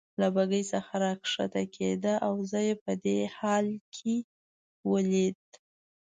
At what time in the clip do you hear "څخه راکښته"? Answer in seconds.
0.71-1.61